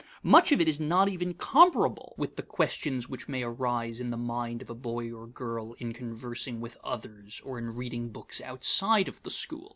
[0.23, 4.17] Much of it is not even comparable with the questions which may arise in the
[4.17, 9.07] mind of a boy or girl in conversing with others or in reading books outside
[9.07, 9.69] of the school.